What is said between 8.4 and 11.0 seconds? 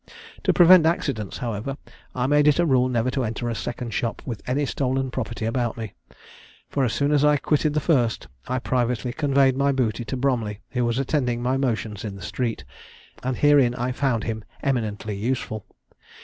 I privately conveyed my booty to Bromley, who was